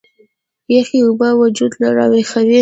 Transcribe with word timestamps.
يخې 0.75 0.97
اوبۀ 1.05 1.29
وجود 1.41 1.71
راوېخوي 1.97 2.59